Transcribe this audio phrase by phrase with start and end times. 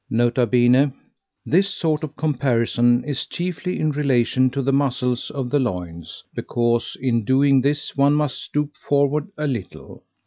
[0.11, 0.89] (N.B.
[1.45, 6.97] This sort of comparison is chiefly in relation to the muscles of the loins; because
[6.99, 10.01] in doing this one must stoop forward a little.